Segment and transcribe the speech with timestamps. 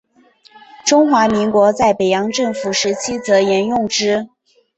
[0.83, 4.27] 中华民国在北洋政府时期则沿用之。